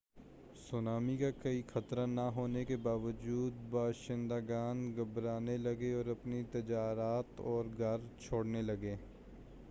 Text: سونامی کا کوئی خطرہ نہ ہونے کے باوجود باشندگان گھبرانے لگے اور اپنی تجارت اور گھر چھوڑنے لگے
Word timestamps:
سونامی 0.59 1.15
کا 1.17 1.29
کوئی 1.41 1.61
خطرہ 1.67 2.05
نہ 2.05 2.21
ہونے 2.35 2.63
کے 2.65 2.77
باوجود 2.77 3.59
باشندگان 3.69 4.81
گھبرانے 4.95 5.57
لگے 5.57 5.93
اور 5.93 6.09
اپنی 6.11 6.41
تجارت 6.51 7.39
اور 7.43 7.65
گھر 7.77 8.07
چھوڑنے 8.19 8.61
لگے 8.61 8.95